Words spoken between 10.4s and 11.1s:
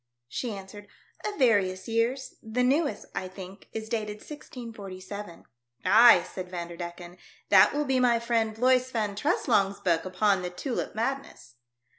the tulip